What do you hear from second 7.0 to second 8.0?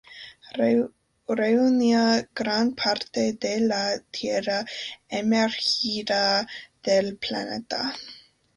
planeta.